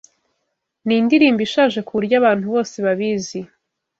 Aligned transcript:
Nindirimbo 0.85 1.41
ishaje 1.47 1.79
kuburyo 1.87 2.15
abantu 2.21 2.45
bose 2.53 2.75
babizi. 2.85 3.39